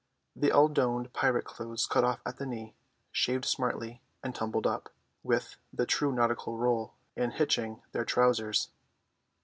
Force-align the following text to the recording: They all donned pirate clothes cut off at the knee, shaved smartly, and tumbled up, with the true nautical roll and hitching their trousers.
They 0.35 0.49
all 0.49 0.67
donned 0.67 1.13
pirate 1.13 1.45
clothes 1.45 1.85
cut 1.85 2.03
off 2.03 2.21
at 2.25 2.37
the 2.37 2.45
knee, 2.47 2.73
shaved 3.11 3.45
smartly, 3.45 4.01
and 4.23 4.33
tumbled 4.33 4.65
up, 4.65 4.89
with 5.21 5.57
the 5.71 5.85
true 5.85 6.11
nautical 6.11 6.57
roll 6.57 6.95
and 7.15 7.33
hitching 7.33 7.83
their 7.91 8.03
trousers. 8.03 8.71